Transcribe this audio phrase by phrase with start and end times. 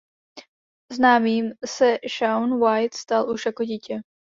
[0.91, 4.01] Známým se Shaun White stal už jako dítě.